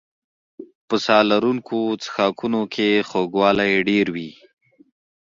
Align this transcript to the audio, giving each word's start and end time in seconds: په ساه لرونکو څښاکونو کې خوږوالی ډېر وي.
په 0.87 0.95
ساه 1.05 1.23
لرونکو 1.31 1.79
څښاکونو 2.03 2.61
کې 2.73 2.89
خوږوالی 3.09 3.73
ډېر 3.89 4.07
وي. 4.15 4.31